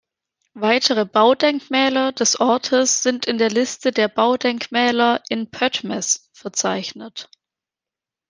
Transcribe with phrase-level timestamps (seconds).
[0.55, 7.29] Weitere Baudenkmäler des Ortes sind in der Liste der Baudenkmäler in Pöttmes verzeichnet.